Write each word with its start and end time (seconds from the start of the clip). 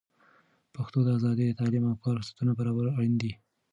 ښځو 0.85 0.89
ته 0.93 0.99
د 1.05 1.07
آزادۍ، 1.17 1.47
تعلیم 1.59 1.83
او 1.89 1.95
کار 2.03 2.15
فرصتونه 2.19 2.51
برابرول 2.59 2.87
اړین 2.97 3.15
دي. 3.21 3.31